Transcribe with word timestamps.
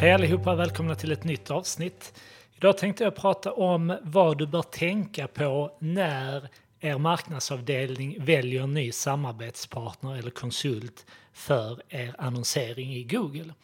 Hej 0.00 0.12
allihopa, 0.12 0.54
välkomna 0.54 0.94
till 0.94 1.12
ett 1.12 1.24
nytt 1.24 1.50
avsnitt. 1.50 2.20
Idag 2.56 2.78
tänkte 2.78 3.04
jag 3.04 3.16
prata 3.16 3.52
om 3.52 3.98
vad 4.02 4.38
du 4.38 4.46
bör 4.46 4.62
tänka 4.62 5.28
på 5.28 5.76
när 5.78 6.48
er 6.80 6.98
marknadsavdelning 6.98 8.24
väljer 8.24 8.62
en 8.62 8.74
ny 8.74 8.92
samarbetspartner 8.92 10.16
eller 10.16 10.30
konsult 10.30 11.06
för 11.32 11.82
er 11.88 12.14
annonsering 12.18 12.94
i 12.94 13.04
Google. 13.04 13.54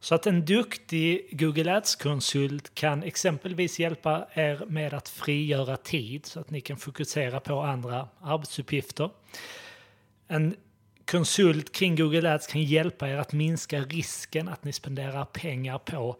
Så 0.00 0.14
att 0.14 0.26
en 0.26 0.44
duktig 0.44 1.38
Google 1.40 1.76
Ads-konsult 1.76 2.74
kan 2.74 3.02
exempelvis 3.02 3.78
hjälpa 3.78 4.26
er 4.34 4.64
med 4.66 4.94
att 4.94 5.08
frigöra 5.08 5.76
tid 5.76 6.26
så 6.26 6.40
att 6.40 6.50
ni 6.50 6.60
kan 6.60 6.76
fokusera 6.76 7.40
på 7.40 7.60
andra 7.60 8.08
arbetsuppgifter. 8.20 9.10
En 10.28 10.56
konsult 11.10 11.72
kring 11.72 11.96
Google 11.96 12.34
Ads 12.34 12.46
kan 12.46 12.62
hjälpa 12.62 13.08
er 13.08 13.16
att 13.16 13.32
minska 13.32 13.80
risken 13.80 14.48
att 14.48 14.64
ni 14.64 14.72
spenderar 14.72 15.24
pengar 15.24 15.78
på 15.78 16.16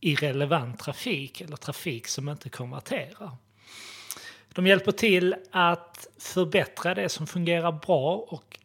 irrelevant 0.00 0.78
trafik 0.78 1.40
eller 1.40 1.56
trafik 1.56 2.08
som 2.08 2.28
inte 2.28 2.48
konverterar. 2.48 3.30
De 4.54 4.66
hjälper 4.66 4.92
till 4.92 5.34
att 5.50 6.06
förbättra 6.18 6.94
det 6.94 7.08
som 7.08 7.26
fungerar 7.26 7.72
bra 7.72 8.16
och 8.16 8.58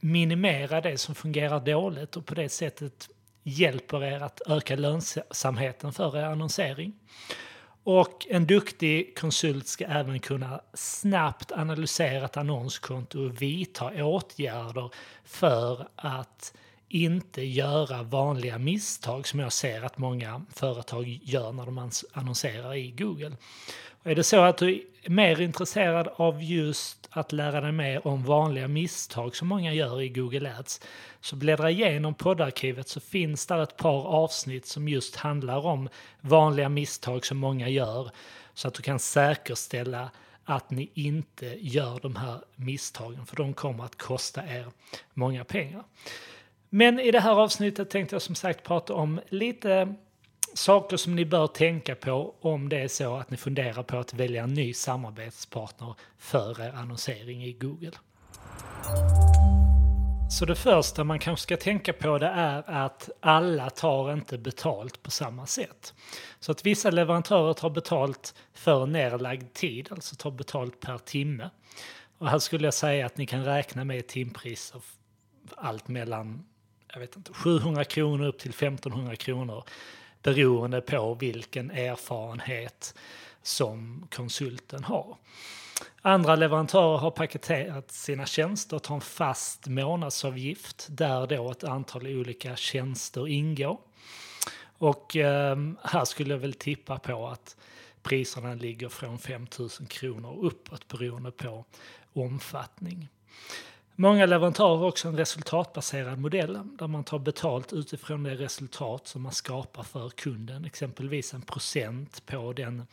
minimera 0.00 0.80
det 0.80 0.98
som 0.98 1.14
fungerar 1.14 1.60
dåligt 1.60 2.16
och 2.16 2.26
på 2.26 2.34
det 2.34 2.48
sättet 2.48 3.08
hjälper 3.42 4.04
er 4.04 4.20
att 4.20 4.40
öka 4.46 4.76
lönsamheten 4.76 5.92
för 5.92 6.16
er 6.16 6.24
annonsering. 6.24 6.92
Och 7.84 8.26
en 8.30 8.46
duktig 8.46 9.18
konsult 9.18 9.66
ska 9.66 9.84
även 9.84 10.20
kunna 10.20 10.60
snabbt 10.74 11.52
analysera 11.52 12.24
ett 12.24 12.36
annonskonto 12.36 13.24
och 13.24 13.42
vidta 13.42 14.04
åtgärder 14.04 14.90
för 15.24 15.88
att 15.96 16.54
inte 16.88 17.42
göra 17.42 18.02
vanliga 18.02 18.58
misstag 18.58 19.26
som 19.26 19.40
jag 19.40 19.52
ser 19.52 19.82
att 19.82 19.98
många 19.98 20.44
företag 20.50 21.20
gör 21.22 21.52
när 21.52 21.66
de 21.66 21.90
annonserar 22.12 22.74
i 22.74 22.90
Google. 22.90 23.36
Och 24.02 24.10
är 24.10 24.14
det 24.14 24.24
så 24.24 24.40
att 24.40 24.58
du 24.58 24.84
är 25.02 25.10
mer 25.10 25.40
intresserad 25.40 26.08
av 26.16 26.42
just 26.42 27.08
att 27.10 27.32
lära 27.32 27.60
dig 27.60 27.72
mer 27.72 28.06
om 28.06 28.24
vanliga 28.24 28.68
misstag 28.68 29.36
som 29.36 29.48
många 29.48 29.72
gör 29.72 30.02
i 30.02 30.08
Google 30.08 30.54
Ads 30.58 30.80
så 31.20 31.36
bläddra 31.36 31.70
igenom 31.70 32.14
poddarkivet 32.14 32.88
så 32.88 33.00
finns 33.00 33.46
där 33.46 33.62
ett 33.62 33.76
par 33.76 34.06
avsnitt 34.06 34.66
som 34.66 34.88
just 34.88 35.16
handlar 35.16 35.66
om 35.66 35.88
vanliga 36.20 36.68
misstag 36.68 37.26
som 37.26 37.38
många 37.38 37.68
gör 37.68 38.10
så 38.54 38.68
att 38.68 38.74
du 38.74 38.82
kan 38.82 38.98
säkerställa 38.98 40.10
att 40.44 40.70
ni 40.70 40.90
inte 40.94 41.56
gör 41.60 42.00
de 42.02 42.16
här 42.16 42.40
misstagen 42.56 43.26
för 43.26 43.36
de 43.36 43.54
kommer 43.54 43.84
att 43.84 43.98
kosta 43.98 44.46
er 44.46 44.66
många 45.14 45.44
pengar. 45.44 45.84
Men 46.68 47.00
i 47.00 47.10
det 47.10 47.20
här 47.20 47.34
avsnittet 47.34 47.90
tänkte 47.90 48.14
jag 48.14 48.22
som 48.22 48.34
sagt 48.34 48.64
prata 48.64 48.94
om 48.94 49.20
lite 49.28 49.94
saker 50.54 50.96
som 50.96 51.16
ni 51.16 51.24
bör 51.24 51.46
tänka 51.46 51.94
på 51.94 52.34
om 52.40 52.68
det 52.68 52.80
är 52.80 52.88
så 52.88 53.16
att 53.16 53.30
ni 53.30 53.36
funderar 53.36 53.82
på 53.82 53.96
att 53.96 54.14
välja 54.14 54.42
en 54.42 54.54
ny 54.54 54.74
samarbetspartner 54.74 55.94
för 56.18 56.60
er 56.60 56.72
annonsering 56.74 57.44
i 57.44 57.52
Google. 57.52 57.92
Så 60.30 60.44
det 60.44 60.54
första 60.54 61.04
man 61.04 61.18
kanske 61.18 61.42
ska 61.42 61.56
tänka 61.56 61.92
på 61.92 62.18
det 62.18 62.26
är 62.26 62.70
att 62.70 63.10
alla 63.20 63.70
tar 63.70 64.12
inte 64.12 64.38
betalt 64.38 65.02
på 65.02 65.10
samma 65.10 65.46
sätt. 65.46 65.94
Så 66.40 66.52
att 66.52 66.66
vissa 66.66 66.90
leverantörer 66.90 67.52
tar 67.52 67.70
betalt 67.70 68.34
för 68.52 68.86
nerlagd 68.86 69.52
tid, 69.52 69.88
alltså 69.90 70.16
tar 70.16 70.30
betalt 70.30 70.80
per 70.80 70.98
timme. 70.98 71.50
Och 72.18 72.28
här 72.28 72.38
skulle 72.38 72.66
jag 72.66 72.74
säga 72.74 73.06
att 73.06 73.16
ni 73.16 73.26
kan 73.26 73.44
räkna 73.44 73.84
med 73.84 74.06
timpriser 74.06 74.80
allt 75.56 75.88
mellan 75.88 76.44
jag 76.92 77.00
vet 77.00 77.16
inte, 77.16 77.32
700 77.32 77.84
kronor 77.84 78.26
upp 78.26 78.38
till 78.38 78.50
1500 78.50 79.16
kronor 79.16 79.64
beroende 80.22 80.80
på 80.80 81.14
vilken 81.14 81.70
erfarenhet 81.70 82.94
som 83.42 84.06
konsulten 84.10 84.84
har. 84.84 85.16
Andra 86.02 86.36
leverantörer 86.36 86.98
har 86.98 87.10
paketerat 87.10 87.90
sina 87.90 88.26
tjänster 88.26 88.76
och 88.76 88.82
tar 88.82 88.94
en 88.94 89.00
fast 89.00 89.66
månadsavgift 89.66 90.86
där 90.90 91.26
då 91.26 91.50
ett 91.50 91.64
antal 91.64 92.06
olika 92.06 92.56
tjänster 92.56 93.28
ingår. 93.28 93.80
Och 94.78 95.16
eh, 95.16 95.56
här 95.82 96.04
skulle 96.04 96.34
jag 96.34 96.38
väl 96.38 96.54
tippa 96.54 96.98
på 96.98 97.28
att 97.28 97.56
priserna 98.02 98.54
ligger 98.54 98.88
från 98.88 99.18
5 99.18 99.46
000 99.58 99.68
kronor 99.88 100.44
uppåt 100.44 100.88
beroende 100.88 101.30
på 101.30 101.64
omfattning. 102.12 103.08
Många 103.96 104.26
leverantörer 104.26 104.76
har 104.76 104.86
också 104.86 105.08
en 105.08 105.16
resultatbaserad 105.16 106.18
modell 106.18 106.58
där 106.78 106.86
man 106.86 107.04
tar 107.04 107.18
betalt 107.18 107.72
utifrån 107.72 108.22
det 108.22 108.34
resultat 108.34 109.06
som 109.06 109.22
man 109.22 109.32
skapar 109.32 109.82
för 109.82 110.10
kunden, 110.10 110.64
exempelvis 110.64 111.34
en 111.34 111.42
procent 111.42 112.26
på 112.26 112.52
den 112.52 112.86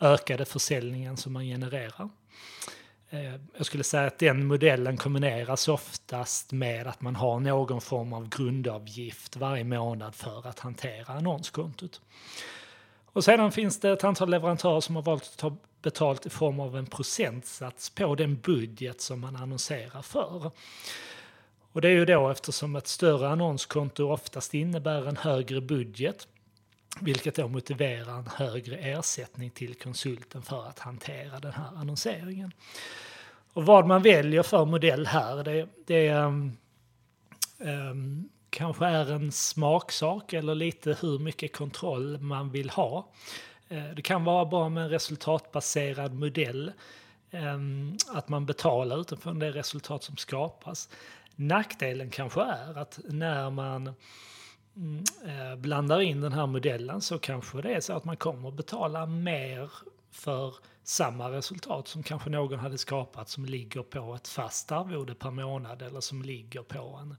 ökade 0.00 0.44
försäljningen 0.44 1.16
som 1.16 1.32
man 1.32 1.44
genererar. 1.44 2.08
Eh, 3.10 3.34
jag 3.56 3.66
skulle 3.66 3.84
säga 3.84 4.06
att 4.06 4.18
den 4.18 4.46
modellen 4.46 4.96
kombineras 4.96 5.68
oftast 5.68 6.52
med 6.52 6.86
att 6.86 7.00
man 7.00 7.16
har 7.16 7.40
någon 7.40 7.80
form 7.80 8.12
av 8.12 8.28
grundavgift 8.28 9.36
varje 9.36 9.64
månad 9.64 10.14
för 10.14 10.46
att 10.46 10.58
hantera 10.58 11.12
annonskontot. 11.12 12.00
Och 13.12 13.24
sedan 13.24 13.52
finns 13.52 13.80
det 13.80 13.90
ett 13.90 14.04
antal 14.04 14.30
leverantörer 14.30 14.80
som 14.80 14.96
har 14.96 15.02
valt 15.02 15.22
att 15.22 15.36
ta 15.36 15.56
betalt 15.82 16.26
i 16.26 16.30
form 16.30 16.60
av 16.60 16.76
en 16.76 16.86
procentsats 16.86 17.90
på 17.90 18.14
den 18.14 18.40
budget 18.40 19.00
som 19.00 19.20
man 19.20 19.36
annonserar 19.36 20.02
för. 20.02 20.50
Och 21.72 21.80
det 21.80 21.88
är 21.88 21.92
ju 21.92 22.04
då 22.04 22.30
eftersom 22.30 22.76
ett 22.76 22.86
större 22.86 23.28
annonskonto 23.28 24.10
oftast 24.10 24.54
innebär 24.54 25.08
en 25.08 25.16
högre 25.16 25.60
budget 25.60 26.28
vilket 27.00 27.34
då 27.34 27.48
motiverar 27.48 28.18
en 28.18 28.26
högre 28.26 28.76
ersättning 28.76 29.50
till 29.50 29.74
konsulten 29.74 30.42
för 30.42 30.68
att 30.68 30.78
hantera 30.78 31.40
den 31.40 31.52
här 31.52 31.76
annonseringen. 31.76 32.52
Och 33.52 33.66
vad 33.66 33.86
man 33.86 34.02
väljer 34.02 34.42
för 34.42 34.64
modell 34.64 35.06
här, 35.06 35.44
det, 35.44 35.68
det 35.86 36.12
um, 36.12 36.56
um, 37.58 38.28
kanske 38.52 38.86
är 38.86 39.12
en 39.12 39.32
smaksak 39.32 40.32
eller 40.32 40.54
lite 40.54 40.96
hur 41.00 41.18
mycket 41.18 41.56
kontroll 41.56 42.18
man 42.20 42.50
vill 42.50 42.70
ha. 42.70 43.08
Eh, 43.68 43.84
det 43.96 44.02
kan 44.02 44.24
vara 44.24 44.44
bra 44.44 44.68
med 44.68 44.84
en 44.84 44.90
resultatbaserad 44.90 46.14
modell, 46.14 46.72
ehm, 47.30 47.96
att 48.08 48.28
man 48.28 48.46
betalar 48.46 49.00
utifrån 49.00 49.38
det 49.38 49.50
resultat 49.50 50.02
som 50.02 50.16
skapas. 50.16 50.88
Nackdelen 51.36 52.10
kanske 52.10 52.40
är 52.40 52.78
att 52.78 53.00
när 53.04 53.50
man 53.50 53.94
mm, 54.76 55.04
eh, 55.26 55.56
blandar 55.56 56.00
in 56.00 56.20
den 56.20 56.32
här 56.32 56.46
modellen 56.46 57.00
så 57.00 57.18
kanske 57.18 57.62
det 57.62 57.74
är 57.74 57.80
så 57.80 57.92
att 57.92 58.04
man 58.04 58.16
kommer 58.16 58.48
att 58.48 58.54
betala 58.54 59.06
mer 59.06 59.70
för 60.10 60.54
samma 60.84 61.30
resultat 61.30 61.88
som 61.88 62.02
kanske 62.02 62.30
någon 62.30 62.58
hade 62.58 62.78
skapat 62.78 63.28
som 63.28 63.44
ligger 63.44 63.82
på 63.82 64.14
ett 64.14 64.28
fast 64.28 64.72
arvode 64.72 65.14
per 65.14 65.30
månad 65.30 65.82
eller 65.82 66.00
som 66.00 66.22
ligger 66.22 66.62
på 66.62 66.98
en, 67.02 67.16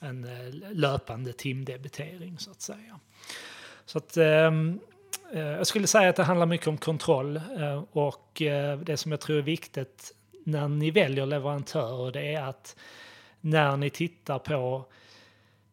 en 0.00 0.24
eh, 0.24 0.54
löpande 0.72 1.32
timdebitering 1.32 2.38
så 2.38 2.50
att 2.50 2.60
säga. 2.60 3.00
Så 3.86 3.98
att 3.98 4.16
ehm, 4.16 4.80
Eh, 5.34 5.42
jag 5.42 5.66
skulle 5.66 5.86
säga 5.86 6.08
att 6.08 6.16
det 6.16 6.22
handlar 6.22 6.46
mycket 6.46 6.66
om 6.66 6.78
kontroll 6.78 7.36
eh, 7.36 7.82
och 7.92 8.42
eh, 8.42 8.78
det 8.78 8.96
som 8.96 9.10
jag 9.10 9.20
tror 9.20 9.38
är 9.38 9.42
viktigt 9.42 10.14
när 10.44 10.68
ni 10.68 10.90
väljer 10.90 11.26
leverantörer 11.26 12.12
det 12.12 12.34
är 12.34 12.42
att 12.42 12.76
när 13.40 13.76
ni 13.76 13.90
tittar 13.90 14.38
på 14.38 14.84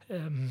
ehm, 0.08 0.50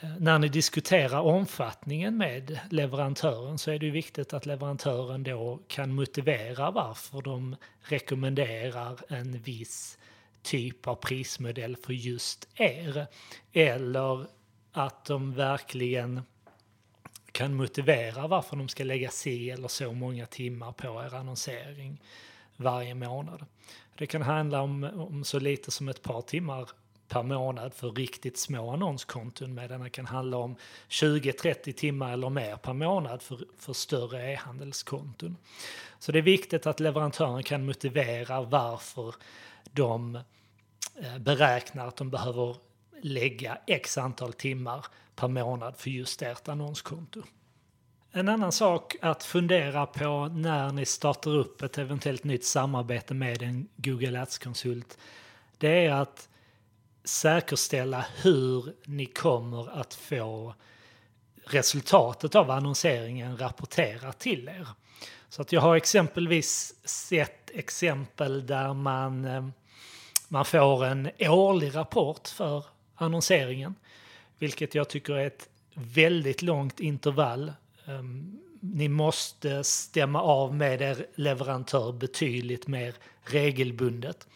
eh, 0.00 0.16
när 0.18 0.38
ni 0.38 0.48
diskuterar 0.48 1.20
omfattningen 1.20 2.16
med 2.16 2.60
leverantören 2.70 3.58
så 3.58 3.70
är 3.70 3.78
det 3.78 3.90
viktigt 3.90 4.32
att 4.32 4.46
leverantören 4.46 5.22
då 5.22 5.60
kan 5.68 5.94
motivera 5.94 6.70
varför 6.70 7.22
de 7.22 7.56
rekommenderar 7.82 8.98
en 9.08 9.38
viss 9.38 9.98
typ 10.42 10.86
av 10.86 10.94
prismodell 10.94 11.76
för 11.76 11.92
just 11.92 12.48
er. 12.54 13.06
Eller 13.52 14.26
att 14.72 15.04
de 15.04 15.34
verkligen 15.34 16.20
kan 17.32 17.54
motivera 17.54 18.26
varför 18.26 18.56
de 18.56 18.68
ska 18.68 18.84
lägga 18.84 19.10
si 19.10 19.50
eller 19.50 19.68
så 19.68 19.92
många 19.92 20.26
timmar 20.26 20.72
på 20.72 20.86
er 20.86 21.14
annonsering 21.14 22.00
varje 22.56 22.94
månad. 22.94 23.46
Det 23.98 24.06
kan 24.06 24.22
handla 24.22 24.60
om, 24.60 24.84
om 24.84 25.24
så 25.24 25.38
lite 25.38 25.70
som 25.70 25.88
ett 25.88 26.02
par 26.02 26.22
timmar 26.22 26.70
per 27.08 27.22
månad 27.22 27.74
för 27.74 27.90
riktigt 27.90 28.38
små 28.38 28.70
annonskonton 28.70 29.54
medan 29.54 29.80
det 29.80 29.90
kan 29.90 30.06
handla 30.06 30.36
om 30.36 30.56
20-30 30.88 31.72
timmar 31.72 32.12
eller 32.12 32.30
mer 32.30 32.56
per 32.56 32.72
månad 32.72 33.22
för, 33.22 33.40
för 33.58 33.72
större 33.72 34.32
e-handelskonton. 34.32 35.36
Så 35.98 36.12
det 36.12 36.18
är 36.18 36.22
viktigt 36.22 36.66
att 36.66 36.80
leverantören 36.80 37.42
kan 37.42 37.66
motivera 37.66 38.42
varför 38.42 39.14
de 39.72 40.16
eh, 41.00 41.18
beräknar 41.18 41.88
att 41.88 41.96
de 41.96 42.10
behöver 42.10 42.56
lägga 43.02 43.58
x 43.66 43.98
antal 43.98 44.32
timmar 44.32 44.86
per 45.16 45.28
månad 45.28 45.76
för 45.76 45.90
just 45.90 46.22
ert 46.22 46.48
annonskonto. 46.48 47.22
En 48.12 48.28
annan 48.28 48.52
sak 48.52 48.96
att 49.02 49.24
fundera 49.24 49.86
på 49.86 50.28
när 50.28 50.72
ni 50.72 50.86
startar 50.86 51.30
upp 51.30 51.62
ett 51.62 51.78
eventuellt 51.78 52.24
nytt 52.24 52.44
samarbete 52.44 53.14
med 53.14 53.42
en 53.42 53.68
Google 53.76 54.22
Ads-konsult 54.22 54.98
det 55.60 55.86
är 55.86 55.92
att 55.92 56.28
säkerställa 57.04 58.06
hur 58.22 58.74
ni 58.84 59.06
kommer 59.06 59.80
att 59.80 59.94
få 59.94 60.54
resultatet 61.44 62.34
av 62.34 62.50
annonseringen 62.50 63.38
rapporterat 63.38 64.18
till 64.18 64.48
er. 64.48 64.68
Så 65.28 65.42
att 65.42 65.52
jag 65.52 65.60
har 65.60 65.76
exempelvis 65.76 66.74
sett 66.84 67.50
exempel 67.50 68.46
där 68.46 68.74
man, 68.74 69.24
eh, 69.24 69.48
man 70.32 70.44
får 70.44 70.84
en 70.84 71.10
årlig 71.20 71.76
rapport 71.76 72.28
för 72.28 72.64
annonseringen, 72.94 73.74
vilket 74.38 74.74
jag 74.74 74.88
tycker 74.88 75.14
är 75.14 75.26
ett 75.26 75.48
väldigt 75.74 76.42
långt 76.42 76.80
intervall. 76.80 77.52
Ehm, 77.86 78.38
ni 78.60 78.88
måste 78.88 79.64
stämma 79.64 80.22
av 80.22 80.54
med 80.54 80.82
er 80.82 81.06
leverantör 81.14 81.92
betydligt 81.92 82.66
mer 82.66 82.94
regelbundet. 83.22 84.28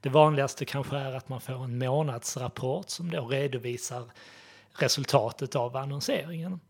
Det 0.00 0.08
vanligaste 0.08 0.64
kanske 0.64 0.96
är 0.96 1.12
att 1.12 1.28
man 1.28 1.40
får 1.40 1.64
en 1.64 1.78
månadsrapport 1.78 2.90
som 2.90 3.10
då 3.10 3.26
redovisar 3.26 4.04
resultatet 4.72 5.56
av 5.56 5.76
annonseringen. 5.76 6.60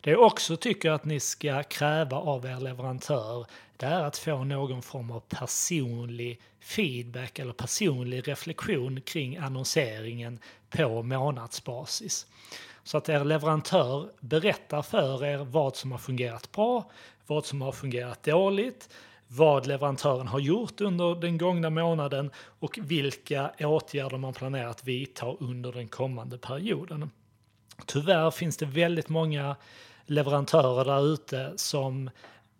Det 0.00 0.10
jag 0.10 0.22
också 0.22 0.56
tycker 0.56 0.90
att 0.90 1.04
ni 1.04 1.20
ska 1.20 1.62
kräva 1.62 2.16
av 2.16 2.46
er 2.46 2.60
leverantör 2.60 3.46
det 3.76 3.86
är 3.86 4.04
att 4.04 4.18
få 4.18 4.44
någon 4.44 4.82
form 4.82 5.10
av 5.10 5.20
personlig 5.20 6.40
feedback 6.62 7.38
eller 7.38 7.52
personlig 7.52 8.28
reflektion 8.28 9.00
kring 9.00 9.36
annonseringen 9.36 10.38
på 10.70 11.02
månadsbasis. 11.02 12.26
Så 12.84 12.98
att 12.98 13.08
er 13.08 13.24
leverantör 13.24 14.10
berättar 14.20 14.82
för 14.82 15.24
er 15.24 15.38
vad 15.38 15.76
som 15.76 15.92
har 15.92 15.98
fungerat 15.98 16.52
bra, 16.52 16.90
vad 17.26 17.46
som 17.46 17.62
har 17.62 17.72
fungerat 17.72 18.22
dåligt, 18.22 18.88
vad 19.28 19.66
leverantören 19.66 20.28
har 20.28 20.40
gjort 20.40 20.80
under 20.80 21.14
den 21.14 21.38
gångna 21.38 21.70
månaden 21.70 22.30
och 22.36 22.78
vilka 22.82 23.50
åtgärder 23.58 24.18
man 24.18 24.32
planerar 24.32 24.68
att 24.68 24.84
vidta 24.84 25.26
under 25.40 25.72
den 25.72 25.88
kommande 25.88 26.38
perioden. 26.38 27.10
Tyvärr 27.86 28.30
finns 28.30 28.56
det 28.56 28.66
väldigt 28.66 29.08
många 29.08 29.56
leverantörer 30.06 30.84
där 30.84 31.12
ute 31.12 31.52
som 31.56 32.10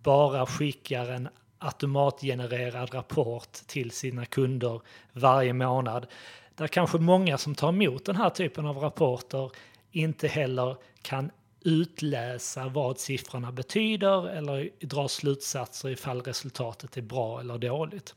bara 0.02 0.46
skickar 0.46 1.08
en 1.08 1.28
automatgenererad 1.62 2.94
rapport 2.94 3.52
till 3.52 3.90
sina 3.90 4.24
kunder 4.24 4.80
varje 5.12 5.52
månad. 5.52 6.06
Där 6.54 6.66
kanske 6.66 6.98
många 6.98 7.38
som 7.38 7.54
tar 7.54 7.68
emot 7.68 8.04
den 8.04 8.16
här 8.16 8.30
typen 8.30 8.66
av 8.66 8.78
rapporter 8.78 9.50
inte 9.90 10.28
heller 10.28 10.76
kan 11.02 11.30
utläsa 11.64 12.68
vad 12.68 12.98
siffrorna 12.98 13.52
betyder 13.52 14.28
eller 14.28 14.70
dra 14.80 15.08
slutsatser 15.08 15.88
ifall 15.88 16.22
resultatet 16.22 16.96
är 16.96 17.02
bra 17.02 17.40
eller 17.40 17.58
dåligt. 17.58 18.14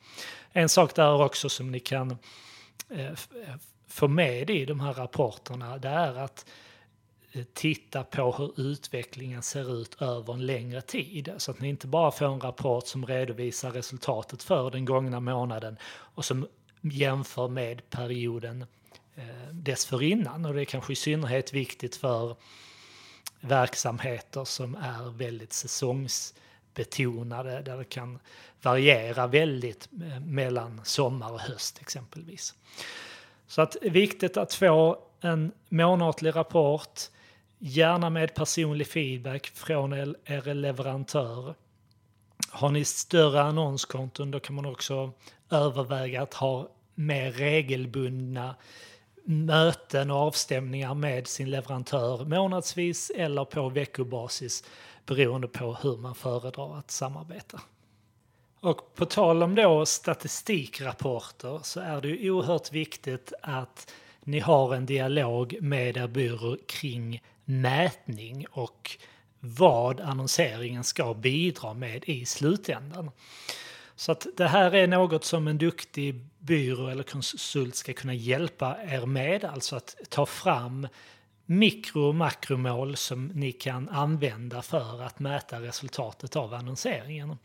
En 0.52 0.70
sak 0.70 0.96
där 0.96 1.22
också 1.22 1.50
som 1.50 1.72
ni 1.72 1.80
kan 1.80 2.18
eh, 2.90 3.14
få 3.88 4.08
med 4.08 4.50
i 4.50 4.66
de 4.66 4.80
här 4.80 4.94
rapporterna 4.94 5.78
det 5.78 5.88
är 5.88 6.16
att 6.16 6.46
eh, 6.48 6.52
Eh, 7.36 7.44
titta 7.54 8.04
på 8.04 8.32
hur 8.32 8.72
utvecklingen 8.72 9.44
ser 9.44 9.82
ut 9.82 10.02
över 10.02 10.34
en 10.34 10.46
längre 10.46 10.82
tid. 10.82 11.34
Så 11.38 11.52
att 11.52 11.60
ni 11.60 11.70
inte 11.70 11.88
bara 11.88 12.12
får 12.12 12.26
en 12.26 12.40
rapport 12.40 12.88
som 12.88 13.06
redovisar 13.06 13.72
resultatet 13.72 14.44
för 14.44 14.72
den 14.72 14.86
gångna 14.86 15.20
månaden 15.20 15.78
och 15.88 16.26
som 16.26 16.48
jämför 16.82 17.48
med 17.48 17.90
perioden 17.90 18.66
eh, 19.16 19.24
dessförinnan. 19.52 20.46
Och 20.46 20.54
det 20.54 20.62
är 20.62 20.66
kanske 20.66 20.94
i 20.94 20.96
synnerhet 20.96 21.54
viktigt 21.54 21.96
för 21.96 22.36
verksamheter 23.40 24.46
som 24.46 24.76
är 24.76 25.18
väldigt 25.18 25.54
säsongsbetonade 25.54 27.62
där 27.62 27.78
det 27.78 27.84
kan 27.84 28.20
variera 28.62 29.28
väldigt 29.28 29.90
eh, 30.02 30.20
mellan 30.20 30.82
sommar 30.84 31.32
och 31.32 31.40
höst 31.40 31.78
exempelvis. 31.82 32.54
Så 33.48 33.62
att 33.62 33.78
det 33.82 33.88
är 33.88 33.92
viktigt 33.92 34.38
att 34.38 34.54
få 34.54 35.00
en 35.22 35.52
månatlig 35.70 36.36
rapport, 36.36 37.00
gärna 37.60 38.10
med 38.10 38.36
personlig 38.36 38.88
feedback 38.88 39.48
från 39.48 39.94
er 39.94 40.54
leverantör. 40.54 41.56
Har 42.50 42.70
ni 42.70 42.86
större 42.86 43.42
annonskonton 43.42 44.32
då 44.32 44.40
kan 44.40 44.56
man 44.56 44.66
också 44.66 45.12
överväga 45.50 46.22
att 46.22 46.34
ha 46.34 46.70
mer 46.96 47.32
regelbundna 47.32 48.56
möten 49.24 50.12
och 50.12 50.18
avstämningar 50.18 50.94
med 50.94 51.28
sin 51.28 51.50
leverantör 51.50 52.26
månadsvis 52.26 53.12
eller 53.16 53.46
på 53.46 53.70
veckobasis 53.70 54.64
beroende 55.06 55.48
på 55.48 55.78
hur 55.82 55.98
man 55.98 56.16
föredrar 56.16 56.80
att 56.80 56.92
samarbeta. 56.92 57.62
Och 58.60 58.96
på 58.96 59.06
tal 59.06 59.44
om 59.44 59.56
då 59.56 59.86
statistikrapporter 59.86 61.60
så 61.64 61.80
är 61.80 62.02
det 62.02 62.08
ju 62.08 62.32
oerhört 62.32 62.72
viktigt 62.72 63.34
att 63.42 63.94
ni 64.24 64.40
har 64.40 64.76
en 64.76 64.86
dialog 64.86 65.58
med 65.62 65.98
er 65.98 66.08
byrå 66.08 66.58
kring 66.68 67.22
mätning 67.46 68.46
och 68.52 68.98
vad 69.40 70.00
annonseringen 70.00 70.84
ska 70.84 71.14
bidra 71.14 71.74
med 71.74 72.04
i 72.08 72.26
slutändan. 72.26 73.12
Så 73.96 74.12
att 74.12 74.28
det 74.38 74.48
här 74.48 74.76
är 74.76 74.88
något 74.88 75.26
som 75.26 75.48
en 75.48 75.58
duktig 75.58 76.26
byrå 76.40 76.88
eller 76.88 77.04
konsult 77.04 77.76
ska 77.76 77.94
kunna 77.94 78.14
hjälpa 78.14 78.78
er 78.84 79.06
med, 79.06 79.44
alltså 79.46 79.76
att 79.76 79.96
ta 80.10 80.26
fram 80.26 80.88
mikro 81.46 82.02
och 82.02 82.16
makromål 82.16 82.96
som 82.96 83.28
ni 83.28 83.52
kan 83.52 83.90
använda 83.90 84.62
för 84.62 85.02
att 85.02 85.20
mäta 85.20 85.62
resultatet 85.62 86.36
av 86.36 86.54
annonseringen. 86.54 87.38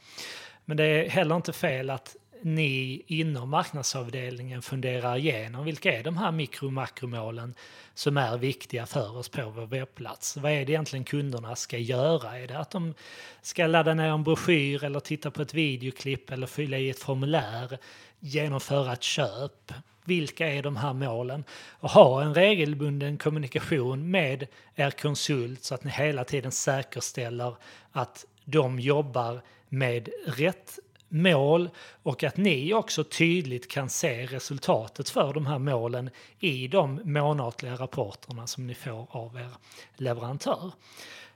Men 0.64 0.76
det 0.76 0.84
är 0.84 1.08
heller 1.08 1.36
inte 1.36 1.52
fel 1.52 1.90
att 1.90 2.16
ni 2.42 3.02
inom 3.06 3.50
marknadsavdelningen 3.50 4.62
funderar 4.62 5.16
igenom 5.16 5.64
vilka 5.64 5.98
är 5.98 6.02
de 6.02 6.16
här 6.16 6.32
mikro 6.32 6.66
och 6.66 6.72
makromålen 6.72 7.54
som 7.94 8.16
är 8.16 8.38
viktiga 8.38 8.86
för 8.86 9.16
oss 9.16 9.28
på 9.28 9.50
vår 9.50 9.66
webbplats. 9.66 10.36
Vad 10.36 10.52
är 10.52 10.64
det 10.64 10.72
egentligen 10.72 11.04
kunderna 11.04 11.56
ska 11.56 11.78
göra? 11.78 12.38
Är 12.38 12.46
det 12.46 12.58
att 12.58 12.70
de 12.70 12.94
ska 13.42 13.66
ladda 13.66 13.94
ner 13.94 14.12
en 14.12 14.24
broschyr 14.24 14.84
eller 14.84 15.00
titta 15.00 15.30
på 15.30 15.42
ett 15.42 15.54
videoklipp 15.54 16.30
eller 16.30 16.46
fylla 16.46 16.78
i 16.78 16.90
ett 16.90 16.98
formulär, 16.98 17.78
genomföra 18.20 18.92
ett 18.92 19.02
köp? 19.02 19.72
Vilka 20.04 20.48
är 20.48 20.62
de 20.62 20.76
här 20.76 20.92
målen? 20.92 21.44
Och 21.70 21.90
ha 21.90 22.22
en 22.22 22.34
regelbunden 22.34 23.18
kommunikation 23.18 24.10
med 24.10 24.46
er 24.74 24.90
konsult 24.90 25.64
så 25.64 25.74
att 25.74 25.84
ni 25.84 25.90
hela 25.90 26.24
tiden 26.24 26.52
säkerställer 26.52 27.56
att 27.92 28.26
de 28.44 28.80
jobbar 28.80 29.40
med 29.68 30.08
rätt 30.26 30.78
mål 31.10 31.70
och 32.02 32.24
att 32.24 32.36
ni 32.36 32.74
också 32.74 33.04
tydligt 33.04 33.70
kan 33.70 33.88
se 33.88 34.26
resultatet 34.26 35.08
för 35.08 35.32
de 35.32 35.46
här 35.46 35.58
målen 35.58 36.10
i 36.40 36.68
de 36.68 37.00
månatliga 37.04 37.74
rapporterna 37.74 38.46
som 38.46 38.66
ni 38.66 38.74
får 38.74 39.06
av 39.10 39.36
er 39.36 39.50
leverantör. 39.96 40.72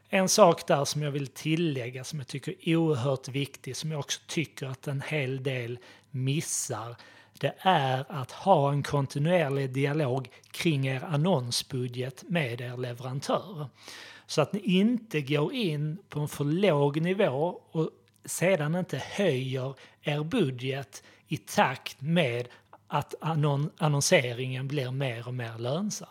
En 0.09 0.29
sak 0.29 0.67
där 0.67 0.85
som 0.85 1.03
jag 1.03 1.11
vill 1.11 1.27
tillägga 1.27 2.05
som 2.05 2.19
jag 2.19 2.29
tycker 2.29 2.55
är 2.61 2.77
oerhört 2.77 3.29
viktig, 3.29 3.77
som 3.77 3.91
jag 3.91 4.01
också 4.01 4.21
tycker 4.27 4.67
att 4.67 4.87
en 4.87 5.01
hel 5.01 5.43
del 5.43 5.79
missar, 6.11 6.97
det 7.33 7.55
är 7.59 8.05
att 8.09 8.33
ha 8.33 8.73
en 8.73 8.83
kontinuerlig 8.83 9.73
dialog 9.73 10.29
kring 10.51 10.87
er 10.87 11.05
annonsbudget 11.05 12.25
med 12.29 12.61
er 12.61 12.77
leverantör. 12.77 13.69
Så 14.27 14.43
att 14.43 14.53
ni 14.53 14.61
inte 14.61 15.21
går 15.21 15.53
in 15.53 15.99
på 16.09 16.21
en 16.21 16.29
för 16.29 16.45
låg 16.45 17.01
nivå 17.01 17.61
och 17.71 17.91
sedan 18.25 18.75
inte 18.75 18.99
höjer 18.99 19.75
er 20.03 20.25
budget 20.25 21.03
i 21.29 21.37
takt 21.37 22.01
med 22.01 22.49
att 22.87 23.15
annonseringen 23.79 24.69
blir 24.69 24.91
mer 24.91 25.29
och 25.29 25.35
mer 25.35 25.59
lönsam. 25.59 26.09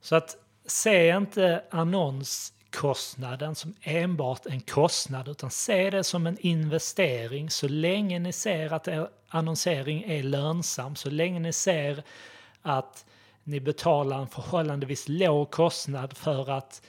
Så 0.00 0.16
att 0.16 0.36
se 0.66 1.16
inte 1.16 1.64
annonskostnaden 1.70 3.54
som 3.54 3.74
enbart 3.80 4.46
en 4.46 4.60
kostnad 4.60 5.28
utan 5.28 5.50
se 5.50 5.90
det 5.90 6.04
som 6.04 6.26
en 6.26 6.38
investering 6.40 7.50
så 7.50 7.68
länge 7.68 8.18
ni 8.18 8.32
ser 8.32 8.72
att 8.72 8.88
er 8.88 9.08
annonsering 9.28 10.02
är 10.02 10.22
lönsam, 10.22 10.96
så 10.96 11.10
länge 11.10 11.40
ni 11.40 11.52
ser 11.52 12.02
att 12.62 13.04
ni 13.44 13.60
betalar 13.60 14.20
en 14.20 14.28
förhållandevis 14.28 15.08
låg 15.08 15.50
kostnad 15.50 16.16
för 16.16 16.50
att 16.50 16.82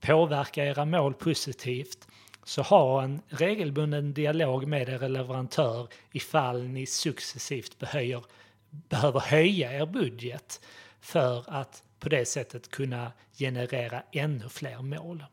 påverka 0.00 0.64
era 0.64 0.84
mål 0.84 1.14
positivt 1.14 2.08
så 2.46 2.62
ha 2.62 3.02
en 3.02 3.22
regelbunden 3.28 4.12
dialog 4.12 4.66
med 4.66 4.88
er 4.88 5.08
leverantör 5.08 5.88
ifall 6.12 6.62
ni 6.62 6.86
successivt 6.86 7.78
behöjer, 7.78 8.22
behöver 8.70 9.20
höja 9.20 9.72
er 9.72 9.86
budget 9.86 10.60
för 11.00 11.44
att 11.46 11.82
på 12.00 12.08
det 12.08 12.24
sättet 12.24 12.70
kunna 12.70 13.12
generera 13.38 14.02
ännu 14.12 14.48
fler 14.48 14.82
mål. 14.82 15.24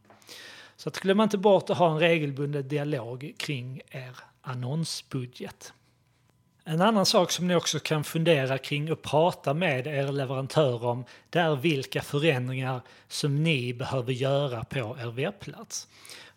Så 0.75 0.89
att 0.89 0.99
glöm 0.99 1.21
inte 1.21 1.37
bort 1.37 1.69
att 1.69 1.77
ha 1.77 1.91
en 1.91 1.99
regelbunden 1.99 2.67
dialog 2.67 3.33
kring 3.37 3.81
er 3.91 4.17
annonsbudget. 4.41 5.73
En 6.63 6.81
annan 6.81 7.05
sak 7.05 7.31
som 7.31 7.47
ni 7.47 7.55
också 7.55 7.79
kan 7.79 8.03
fundera 8.03 8.57
kring 8.57 8.91
och 8.91 9.01
prata 9.01 9.53
med 9.53 9.87
er 9.87 10.11
leverantör 10.11 10.85
om 10.85 11.05
det 11.29 11.39
är 11.39 11.55
vilka 11.55 12.01
förändringar 12.01 12.81
som 13.07 13.43
ni 13.43 13.73
behöver 13.73 14.13
göra 14.13 14.63
på 14.63 14.97
er 14.99 15.11
webbplats. 15.11 15.87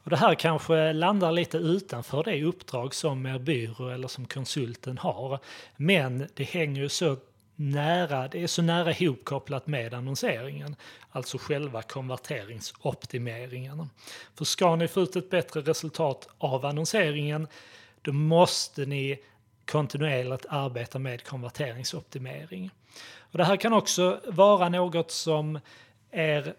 Och 0.06 0.10
det 0.10 0.16
här 0.16 0.34
kanske 0.34 0.92
landar 0.92 1.32
lite 1.32 1.58
utanför 1.58 2.24
det 2.24 2.42
uppdrag 2.42 2.94
som 2.94 3.26
er 3.26 3.38
byrå 3.38 3.88
eller 3.88 4.08
som 4.08 4.26
konsulten 4.26 4.98
har. 4.98 5.38
Men 5.76 6.28
det 6.34 6.44
hänger 6.44 6.82
ju 6.82 6.88
så 6.88 7.16
nära, 7.56 8.28
det 8.28 8.42
är 8.42 8.46
så 8.46 8.62
nära 8.62 8.92
ihopkopplat 8.92 9.66
med 9.66 9.94
annonseringen, 9.94 10.76
alltså 11.10 11.38
själva 11.38 11.82
konverteringsoptimeringen. 11.82 13.90
För 14.34 14.44
ska 14.44 14.76
ni 14.76 14.88
få 14.88 15.00
ut 15.00 15.16
ett 15.16 15.30
bättre 15.30 15.60
resultat 15.60 16.28
av 16.38 16.66
annonseringen, 16.66 17.48
då 18.02 18.12
måste 18.12 18.86
ni 18.86 19.18
kontinuerligt 19.64 20.46
arbeta 20.48 20.98
med 20.98 21.24
konverteringsoptimering. 21.24 22.70
Och 23.18 23.38
det 23.38 23.44
här 23.44 23.56
kan 23.56 23.72
också 23.72 24.20
vara 24.26 24.68
något 24.68 25.10
som 25.10 25.58
er 26.10 26.54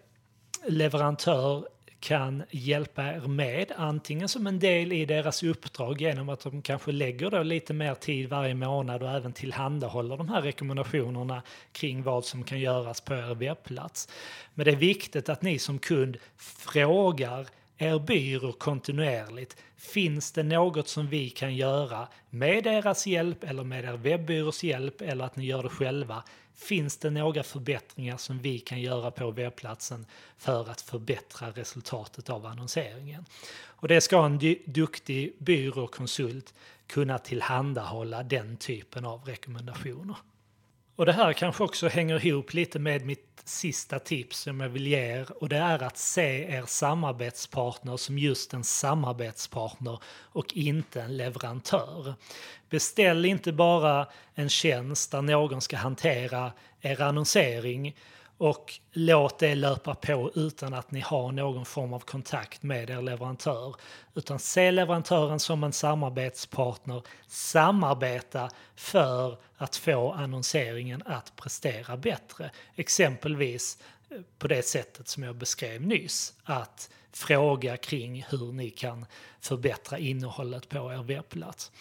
leverantör 0.66 1.68
kan 2.00 2.42
hjälpa 2.50 3.02
er 3.02 3.20
med, 3.20 3.72
antingen 3.76 4.28
som 4.28 4.46
en 4.46 4.58
del 4.58 4.92
i 4.92 5.04
deras 5.04 5.42
uppdrag 5.42 6.00
genom 6.00 6.28
att 6.28 6.40
de 6.40 6.62
kanske 6.62 6.92
lägger 6.92 7.30
då 7.30 7.42
lite 7.42 7.74
mer 7.74 7.94
tid 7.94 8.28
varje 8.28 8.54
månad 8.54 9.02
och 9.02 9.10
även 9.10 9.32
tillhandahåller 9.32 10.16
de 10.16 10.28
här 10.28 10.42
rekommendationerna 10.42 11.42
kring 11.72 12.02
vad 12.02 12.24
som 12.24 12.44
kan 12.44 12.60
göras 12.60 13.00
på 13.00 13.14
er 13.14 13.34
webbplats. 13.34 14.08
Men 14.54 14.64
det 14.64 14.70
är 14.70 14.76
viktigt 14.76 15.28
att 15.28 15.42
ni 15.42 15.58
som 15.58 15.78
kund 15.78 16.16
frågar 16.36 17.46
er 17.78 17.98
byrå 17.98 18.52
kontinuerligt. 18.52 19.56
Finns 19.76 20.32
det 20.32 20.42
något 20.42 20.88
som 20.88 21.08
vi 21.08 21.30
kan 21.30 21.56
göra 21.56 22.08
med 22.30 22.64
deras 22.64 23.06
hjälp 23.06 23.44
eller 23.44 23.64
med 23.64 23.84
er 23.84 23.96
webbyrås 23.96 24.64
hjälp 24.64 25.00
eller 25.00 25.24
att 25.24 25.36
ni 25.36 25.46
gör 25.46 25.62
det 25.62 25.68
själva? 25.68 26.22
Finns 26.58 26.96
det 26.96 27.10
några 27.10 27.42
förbättringar 27.42 28.16
som 28.16 28.38
vi 28.38 28.58
kan 28.58 28.80
göra 28.80 29.10
på 29.10 29.30
webbplatsen 29.30 30.06
för 30.38 30.70
att 30.70 30.80
förbättra 30.80 31.50
resultatet 31.50 32.30
av 32.30 32.46
annonseringen? 32.46 33.24
Och 33.60 33.88
det 33.88 34.00
ska 34.00 34.24
en 34.24 34.56
duktig 34.64 35.34
byråkonsult 35.38 36.54
kunna 36.86 37.18
tillhandahålla 37.18 38.22
den 38.22 38.56
typen 38.56 39.04
av 39.04 39.24
rekommendationer. 39.24 40.16
Och 40.98 41.06
det 41.06 41.12
här 41.12 41.32
kanske 41.32 41.64
också 41.64 41.88
hänger 41.88 42.26
ihop 42.26 42.54
lite 42.54 42.78
med 42.78 43.06
mitt 43.06 43.42
sista 43.44 43.98
tips 43.98 44.38
som 44.38 44.60
jag 44.60 44.68
vill 44.68 44.86
ge 44.86 44.98
er 44.98 45.42
och 45.42 45.48
det 45.48 45.56
är 45.56 45.82
att 45.82 45.98
se 45.98 46.54
er 46.54 46.64
samarbetspartner 46.66 47.96
som 47.96 48.18
just 48.18 48.54
en 48.54 48.64
samarbetspartner 48.64 49.98
och 50.08 50.56
inte 50.56 51.02
en 51.02 51.16
leverantör. 51.16 52.14
Beställ 52.70 53.24
inte 53.24 53.52
bara 53.52 54.06
en 54.34 54.48
tjänst 54.48 55.10
där 55.10 55.22
någon 55.22 55.60
ska 55.60 55.76
hantera 55.76 56.52
er 56.80 57.02
annonsering 57.02 57.96
och 58.38 58.80
låt 58.92 59.38
det 59.38 59.54
löpa 59.54 59.94
på 59.94 60.30
utan 60.34 60.74
att 60.74 60.90
ni 60.90 61.00
har 61.00 61.32
någon 61.32 61.64
form 61.64 61.92
av 61.92 62.00
kontakt 62.00 62.62
med 62.62 62.90
er 62.90 63.02
leverantör. 63.02 63.74
Utan 64.14 64.38
se 64.38 64.70
leverantören 64.70 65.40
som 65.40 65.64
en 65.64 65.72
samarbetspartner, 65.72 67.02
samarbeta 67.26 68.50
för 68.74 69.36
att 69.56 69.76
få 69.76 70.12
annonseringen 70.12 71.02
att 71.06 71.36
prestera 71.36 71.96
bättre. 71.96 72.50
Exempelvis 72.74 73.78
eh, 74.10 74.20
på 74.38 74.48
det 74.48 74.62
sättet 74.66 75.08
som 75.08 75.22
jag 75.22 75.36
beskrev 75.36 75.82
nyss, 75.82 76.34
att 76.44 76.90
fråga 77.12 77.76
kring 77.76 78.26
hur 78.30 78.52
ni 78.52 78.70
kan 78.70 79.06
förbättra 79.40 79.98
innehållet 79.98 80.68
på 80.68 80.92
er 80.92 81.02
webbplats. 81.02 81.72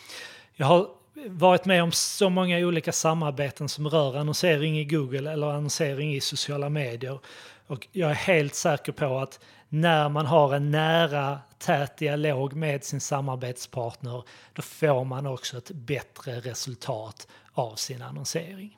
Jag 0.56 0.68
har 0.68 0.90
varit 1.26 1.66
med 1.66 1.84
om 1.84 1.92
så 1.92 2.30
många 2.30 2.58
olika 2.58 2.92
samarbeten 2.92 3.70
som 3.70 3.88
rör 3.88 4.18
annonsering 4.18 4.80
i 4.80 4.86
Google 4.86 5.32
eller 5.32 5.48
annonsering 5.48 6.16
i 6.16 6.22
sociala 6.22 6.70
medier. 6.70 7.20
Och 7.68 7.88
jag 7.92 8.10
är 8.12 8.16
helt 8.16 8.56
säker 8.56 8.92
på 8.92 9.18
att 9.18 9.40
när 9.70 10.10
man 10.10 10.26
har 10.26 10.56
en 10.56 10.72
nära, 10.72 11.40
tät 11.58 11.98
dialog 11.98 12.54
med 12.54 12.84
sin 12.84 13.02
samarbetspartner, 13.02 14.24
då 14.54 14.62
får 14.62 15.04
man 15.04 15.26
också 15.26 15.58
ett 15.58 15.72
bättre 15.72 16.40
resultat 16.40 17.28
av 17.54 17.76
sin 17.76 18.02
annonsering. 18.02 18.78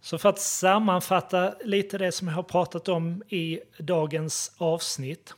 Så 0.00 0.18
för 0.18 0.28
att 0.28 0.40
sammanfatta 0.40 1.54
lite 1.64 1.98
det 1.98 2.12
som 2.12 2.28
jag 2.28 2.34
har 2.34 2.42
pratat 2.42 2.88
om 2.88 3.22
i 3.28 3.60
dagens 3.78 4.52
avsnitt 4.58 5.34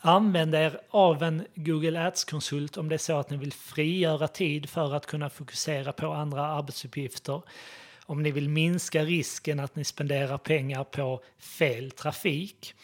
Använd 0.00 0.54
er 0.54 0.80
av 0.90 1.22
en 1.22 1.46
Google 1.54 2.06
Ads-konsult 2.06 2.76
om 2.76 2.88
det 2.88 2.94
är 2.94 2.98
så 2.98 3.18
att 3.18 3.30
ni 3.30 3.36
vill 3.36 3.52
frigöra 3.52 4.28
tid 4.28 4.70
för 4.70 4.94
att 4.94 5.06
kunna 5.06 5.30
fokusera 5.30 5.92
på 5.92 6.12
andra 6.12 6.46
arbetsuppgifter. 6.46 7.42
Om 8.06 8.22
ni 8.22 8.30
vill 8.30 8.48
minska 8.48 9.04
risken 9.04 9.60
att 9.60 9.76
ni 9.76 9.84
spenderar 9.84 10.38
pengar 10.38 10.84
på 10.84 11.20
fel 11.38 11.90
trafik. 11.90 12.74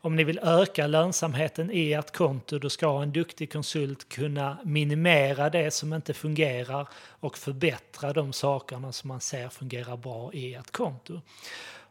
Om 0.00 0.16
ni 0.16 0.24
vill 0.24 0.38
öka 0.42 0.86
lönsamheten 0.86 1.70
i 1.70 1.92
ert 1.92 2.16
konto 2.16 2.58
då 2.58 2.70
ska 2.70 3.02
en 3.02 3.12
duktig 3.12 3.52
konsult 3.52 4.08
kunna 4.08 4.58
minimera 4.64 5.50
det 5.50 5.70
som 5.70 5.92
inte 5.92 6.14
fungerar 6.14 6.88
och 7.20 7.38
förbättra 7.38 8.12
de 8.12 8.32
sakerna 8.32 8.92
som 8.92 9.08
man 9.08 9.20
ser 9.20 9.48
fungerar 9.48 9.96
bra 9.96 10.32
i 10.32 10.54
ert 10.54 10.70
konto. 10.70 11.20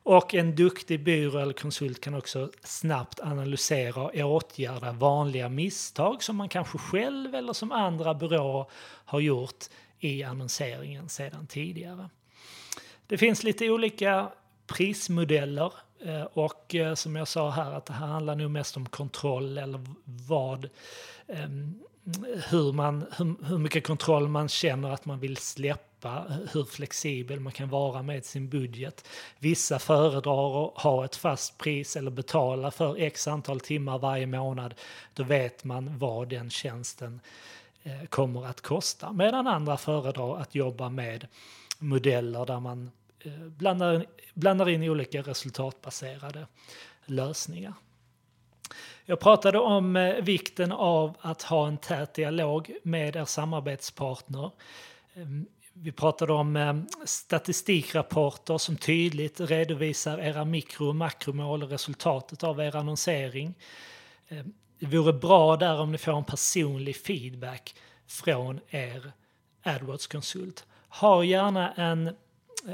Och 0.06 0.34
en 0.34 0.56
duktig 0.56 1.04
byrå 1.04 1.40
eller 1.40 1.54
konsult 1.54 2.02
kan 2.02 2.14
också 2.14 2.52
snabbt 2.64 3.20
analysera 3.20 4.04
och 4.04 4.16
åtgärda 4.16 4.92
vanliga 4.92 5.50
misstag 5.50 6.24
som 6.24 6.36
man 6.36 6.50
kanske 6.50 6.78
själv 6.78 7.36
eller 7.36 7.54
som 7.54 7.72
andra 7.72 8.14
byråer 8.14 8.66
har 9.06 9.20
gjort 9.20 9.66
i 10.00 10.24
annonseringen 10.24 11.10
sedan 11.10 11.48
tidigare. 11.48 12.10
Det 13.08 13.18
finns 13.18 13.44
lite 13.44 13.70
olika 13.70 14.32
prismodeller 14.68 15.74
Eh, 16.06 16.24
och 16.24 16.76
eh, 16.76 16.94
som 16.94 17.16
jag 17.16 17.28
sa 17.28 17.50
här 17.50 17.72
att 17.72 17.86
det 17.86 17.94
här 17.94 18.08
handlar 18.08 18.36
nog 18.36 18.52
mest 18.52 18.78
om 18.78 18.86
kontroll 18.86 19.58
eller 19.58 19.80
vad 20.04 20.70
ehm, 21.28 21.80
hur, 22.50 22.72
man, 22.72 23.06
hur, 23.18 23.46
hur 23.46 23.58
mycket 23.58 23.88
kontroll 23.88 24.28
man 24.28 24.50
känner 24.50 24.90
att 24.90 25.06
man 25.06 25.20
vill 25.20 25.38
släppa, 25.38 26.26
hur 26.52 26.64
flexibel 26.64 27.40
man 27.40 27.54
kan 27.54 27.70
vara 27.70 28.02
med 28.02 28.26
sin 28.26 28.50
budget. 28.50 29.08
Vissa 29.40 29.80
föredrar 29.80 30.68
att 30.68 30.82
ha 30.82 31.06
ett 31.06 31.16
fast 31.16 31.58
pris 31.58 31.96
eller 31.96 32.12
betala 32.12 32.72
för 32.72 32.96
x 32.98 33.28
antal 33.28 33.60
timmar 33.60 34.00
varje 34.00 34.26
månad. 34.28 34.74
Då 35.14 35.24
vet 35.24 35.64
man 35.64 35.98
vad 35.98 36.30
den 36.30 36.50
tjänsten 36.50 37.22
eh, 37.84 38.06
kommer 38.10 38.46
att 38.46 38.62
kosta. 38.62 39.12
Medan 39.12 39.48
andra 39.48 39.78
föredrar 39.78 40.38
att 40.38 40.56
jobba 40.56 40.90
med 40.90 41.28
modeller 41.80 42.46
där 42.46 42.60
man 42.60 42.92
Eh, 43.25 43.32
blandar, 43.32 44.05
blandar 44.34 44.70
in 44.70 44.84
olika 44.84 45.22
resultatbaserade 45.22 46.48
lösningar. 47.05 47.74
Jag 49.05 49.20
pratade 49.20 49.60
om 49.60 49.96
eh, 49.96 50.15
vikten 50.15 50.72
av 50.72 51.17
att 51.22 51.41
ha 51.41 51.67
en 51.67 51.77
tät 51.77 52.13
dialog 52.13 52.72
med 52.84 53.15
er 53.15 53.25
samarbetspartner. 53.25 54.51
Ehm, 55.13 55.46
vi 55.74 55.91
pratade 55.91 56.34
om 56.34 56.55
ehm, 56.55 56.88
statistikrapporter 57.05 58.58
som 58.58 58.77
tydligt 58.77 59.39
redovisar 59.39 60.17
era 60.17 60.46
mikro 60.46 60.88
och 60.88 60.96
makromål 60.96 61.63
och 61.63 61.70
resultatet 61.70 62.44
av 62.44 62.60
er 62.60 62.75
annonsering. 62.75 63.53
Ehm, 64.27 64.53
det 64.79 64.86
vore 64.86 65.13
bra 65.13 65.58
där 65.58 65.79
om 65.79 65.91
ni 65.91 65.98
får 65.98 66.17
en 66.17 66.24
personlig 66.24 66.96
feedback 66.96 67.75
från 68.08 68.60
er 68.70 69.12
AdWords-konsult. 69.63 70.65
Ha 70.89 71.24
gärna 71.24 71.74
en, 71.74 72.15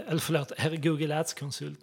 eller 0.07 0.19
förlåt, 0.19 0.51
er 0.57 0.75
Google 0.75 1.19
Ads-konsult. 1.19 1.79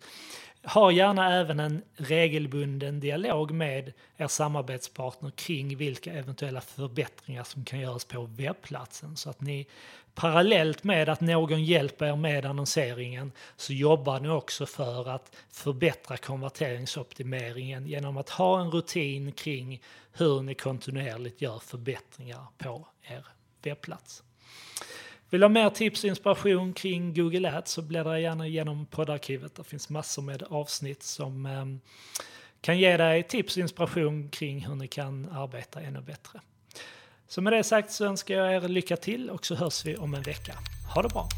Ha 0.62 0.92
gärna 0.92 1.34
även 1.34 1.60
en 1.60 1.82
regelbunden 1.96 3.00
dialog 3.00 3.50
med 3.50 3.92
er 4.16 4.26
samarbetspartner 4.26 5.30
kring 5.30 5.76
vilka 5.76 6.12
eventuella 6.12 6.60
förbättringar 6.60 7.44
som 7.44 7.64
kan 7.64 7.80
göras 7.80 8.04
på 8.04 8.28
webbplatsen 8.36 9.16
så 9.16 9.30
att 9.30 9.40
ni 9.40 9.66
parallellt 10.14 10.84
med 10.84 11.08
att 11.08 11.20
någon 11.20 11.64
hjälper 11.64 12.06
er 12.06 12.16
med 12.16 12.46
annonseringen 12.46 13.32
så 13.56 13.72
jobbar 13.72 14.20
ni 14.20 14.28
också 14.28 14.66
för 14.66 15.08
att 15.08 15.36
förbättra 15.50 16.16
konverteringsoptimeringen 16.16 17.86
genom 17.86 18.16
att 18.16 18.30
ha 18.30 18.60
en 18.60 18.70
rutin 18.70 19.32
kring 19.32 19.82
hur 20.12 20.42
ni 20.42 20.54
kontinuerligt 20.54 21.42
gör 21.42 21.58
förbättringar 21.58 22.46
på 22.58 22.86
er 23.02 23.26
webbplats. 23.62 24.22
Vill 25.30 25.40
du 25.40 25.44
ha 25.44 25.48
mer 25.48 25.70
tips 25.70 26.04
och 26.04 26.08
inspiration 26.08 26.72
kring 26.72 27.14
Google 27.14 27.52
Ads 27.52 27.72
så 27.72 27.82
bläddra 27.82 28.20
gärna 28.20 28.46
igenom 28.46 28.86
poddarkivet. 28.86 29.54
Det 29.54 29.64
finns 29.64 29.88
massor 29.88 30.22
med 30.22 30.42
avsnitt 30.42 31.02
som 31.02 31.46
eh, 31.46 31.64
kan 32.60 32.78
ge 32.78 32.96
dig 32.96 33.22
tips 33.22 33.56
och 33.56 33.60
inspiration 33.60 34.28
kring 34.28 34.66
hur 34.66 34.74
ni 34.74 34.88
kan 34.88 35.28
arbeta 35.28 35.80
ännu 35.80 36.00
bättre. 36.00 36.40
Så 37.28 37.40
med 37.40 37.52
det 37.52 37.64
sagt 37.64 37.92
så 37.92 38.04
önskar 38.04 38.34
jag 38.34 38.54
er 38.54 38.68
lycka 38.68 38.96
till 38.96 39.30
och 39.30 39.46
så 39.46 39.54
hörs 39.54 39.84
vi 39.84 39.96
om 39.96 40.14
en 40.14 40.22
vecka. 40.22 40.54
Ha 40.94 41.02
det 41.02 41.08
bra! 41.08 41.28